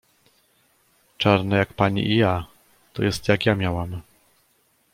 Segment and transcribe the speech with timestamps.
[1.19, 2.45] "Czarne jak pani i ja,
[2.93, 4.01] to jest jak ja miałam."